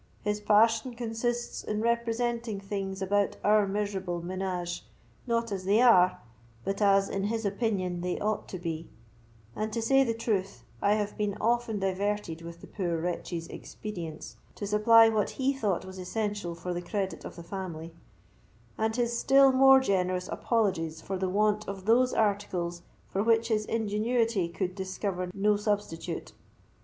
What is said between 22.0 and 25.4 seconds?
articles for which his ingenuity could discover